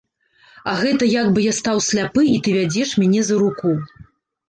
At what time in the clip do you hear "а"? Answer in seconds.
0.71-0.73